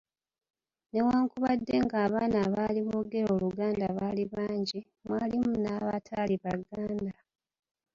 [0.91, 7.13] "Newankubadde nga abaana abaali boogera Oluganda baali bangi, mwalimu n’abataali Baganda."